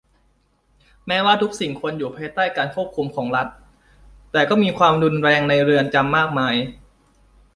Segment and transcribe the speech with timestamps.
[1.07, 3.47] แม้ว่าทุกสิ่งควรอยู่ภายใต้การควบคุมของรัฐ
[4.31, 6.55] แต่ก็มีความรุนแรงในเรือนจำมากมาย